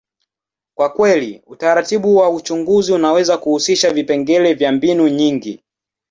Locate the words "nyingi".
5.07-5.63